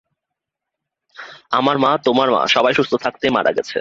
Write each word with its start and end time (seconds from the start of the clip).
আমার 1.51 1.77
মা, 1.77 1.97
তোমার 2.05 2.31
মা, 2.31 2.47
সবাই 2.47 2.73
সুস্থ 2.73 2.93
থাকতেই 2.95 3.29
মারা 3.29 3.51
গেছে। 3.51 3.69